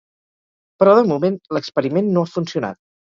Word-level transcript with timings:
Però, 0.79 0.95
de 0.99 1.03
moment, 1.11 1.37
l'experiment 1.57 2.09
no 2.17 2.25
ha 2.25 2.31
funcionat. 2.33 2.81